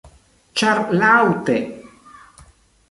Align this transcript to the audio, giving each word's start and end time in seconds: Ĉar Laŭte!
Ĉar 0.61 0.81
Laŭte! 1.03 1.61